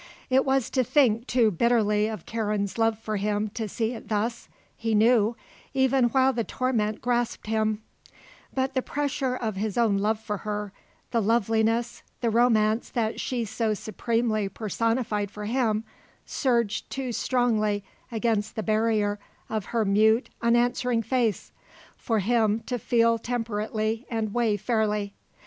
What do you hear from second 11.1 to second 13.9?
the loveliness, the romance that she so